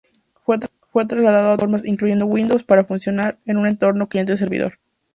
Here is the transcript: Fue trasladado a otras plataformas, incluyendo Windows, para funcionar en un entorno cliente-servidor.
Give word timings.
Fue 0.43 0.57
trasladado 1.05 1.49
a 1.49 1.53
otras 1.53 1.57
plataformas, 1.69 1.85
incluyendo 1.85 2.25
Windows, 2.25 2.63
para 2.63 2.85
funcionar 2.85 3.37
en 3.45 3.57
un 3.57 3.67
entorno 3.67 4.09
cliente-servidor. 4.09 4.79